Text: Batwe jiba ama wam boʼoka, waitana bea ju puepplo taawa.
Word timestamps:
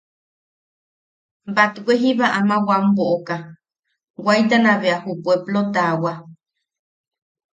Batwe 1.55 1.91
jiba 2.01 2.27
ama 2.39 2.55
wam 2.67 2.83
boʼoka, 2.95 3.35
waitana 4.25 4.71
bea 4.81 4.97
ju 5.03 5.13
puepplo 5.23 5.59
taawa. 5.73 6.13